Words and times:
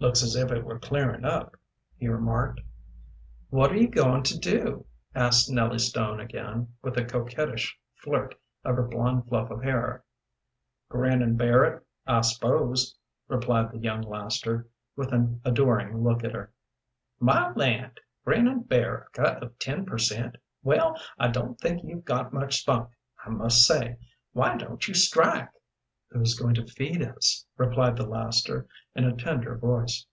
"Looks 0.00 0.22
as 0.22 0.36
if 0.36 0.52
it 0.52 0.66
was 0.66 0.80
clearing 0.82 1.24
up," 1.24 1.56
he 1.96 2.08
remarked. 2.08 2.60
"What 3.48 3.72
are 3.72 3.76
you 3.78 3.88
going 3.88 4.22
to 4.24 4.38
do?" 4.38 4.84
asked 5.14 5.50
Nellie 5.50 5.78
Stone 5.78 6.20
again, 6.20 6.68
with 6.82 6.98
a 6.98 7.06
coquettish 7.06 7.80
flirt 7.94 8.34
of 8.66 8.76
her 8.76 8.82
blond 8.82 9.26
fluff 9.26 9.50
of 9.50 9.62
hair. 9.62 10.04
"Grin 10.90 11.22
and 11.22 11.38
bear 11.38 11.64
it, 11.64 11.86
I 12.06 12.20
s'pose," 12.20 12.94
replied 13.28 13.72
the 13.72 13.78
young 13.78 14.02
laster, 14.02 14.68
with 14.94 15.10
an 15.14 15.40
adoring 15.42 16.02
look 16.02 16.22
at 16.22 16.34
her. 16.34 16.52
"My 17.18 17.50
land! 17.54 17.98
grin 18.26 18.46
and 18.46 18.68
bear 18.68 19.06
a 19.06 19.10
cut 19.16 19.42
of 19.42 19.58
ten 19.58 19.86
per 19.86 19.96
cent.? 19.96 20.36
Well, 20.62 21.00
I 21.18 21.28
don't 21.28 21.58
think 21.58 21.82
you've 21.82 22.04
got 22.04 22.30
much 22.30 22.60
spunk, 22.60 22.90
I 23.24 23.30
must 23.30 23.62
say. 23.64 23.96
Why 24.34 24.58
don't 24.58 24.86
you 24.86 24.92
strike?" 24.92 25.48
"Who's 26.10 26.34
going 26.38 26.54
to 26.56 26.64
feed 26.66 27.02
us?" 27.02 27.44
replied 27.56 27.96
the 27.96 28.06
laster, 28.06 28.68
in 28.94 29.02
a 29.04 29.16
tender 29.16 29.58
voice. 29.58 30.06